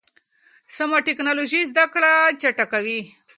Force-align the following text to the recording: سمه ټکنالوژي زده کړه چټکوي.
سمه 0.75 0.97
ټکنالوژي 1.07 1.61
زده 1.69 1.85
کړه 1.93 2.13
چټکوي. 2.41 3.01